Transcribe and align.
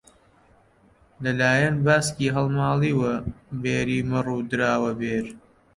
لەلایەک 1.23 1.75
باسکی 1.85 2.33
هەڵماڵیوە 2.35 3.13
بێری 3.63 3.99
مەڕ 4.11 4.27
دراوە 4.49 4.91
بێر 4.99 5.25